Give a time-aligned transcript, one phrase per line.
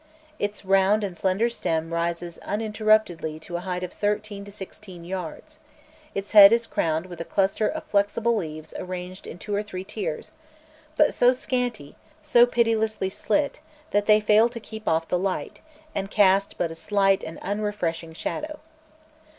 [0.39, 5.59] Its round and slender stem rises uninterruptedly to a height of thirteen to sixteen yards;
[6.15, 9.83] its head is crowned with a cluster of flexible leaves arranged in two or three
[9.83, 10.31] tiers,
[10.95, 13.59] but so scanty, so pitilessly slit,
[13.91, 15.59] that they fail to keep off the light,
[15.93, 18.59] and cast but a slight and unrefreshing shadow.